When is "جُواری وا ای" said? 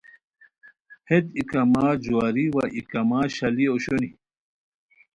2.03-2.81